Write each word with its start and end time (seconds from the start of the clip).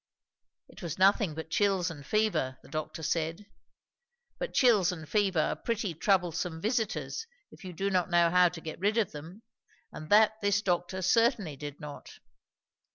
It 0.67 0.81
was 0.81 0.97
nothing 0.97 1.35
but 1.35 1.51
chills 1.51 1.91
and 1.91 2.03
fever, 2.03 2.57
the 2.63 2.69
doctor 2.69 3.03
said; 3.03 3.45
but 4.39 4.51
chills 4.51 4.91
and 4.91 5.07
fever 5.07 5.39
are 5.39 5.55
pretty 5.55 5.93
troublesome 5.93 6.59
visiters 6.59 7.27
if 7.51 7.63
you 7.63 7.71
do 7.71 7.91
not 7.91 8.09
know 8.09 8.31
how 8.31 8.49
to 8.49 8.61
get 8.61 8.79
rid 8.79 8.97
of 8.97 9.11
them; 9.11 9.43
and 9.91 10.09
that 10.09 10.41
this 10.41 10.63
doctor 10.63 11.03
certainly 11.03 11.55
did 11.55 11.79
not. 11.79 12.17